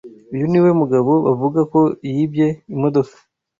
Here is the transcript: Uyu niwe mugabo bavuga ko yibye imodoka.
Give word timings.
Uyu 0.33 0.45
niwe 0.51 0.69
mugabo 0.81 1.11
bavuga 1.25 1.59
ko 1.71 1.81
yibye 2.13 2.47
imodoka. 2.73 3.15